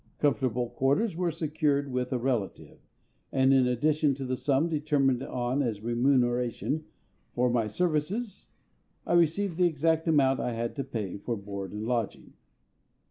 [0.17, 2.79] Comfortable quarters were secured with a relative,
[3.31, 6.85] and in addition to the sum determined on as remuneration
[7.35, 8.47] for my services
[9.05, 12.33] I received the exact amount I had to pay for board and lodging.